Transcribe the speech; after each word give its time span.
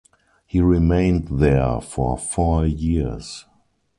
He 0.47 0.59
remained 0.61 1.27
there 1.27 1.79
for 1.79 2.17
four 2.17 2.65
years. 2.65 3.45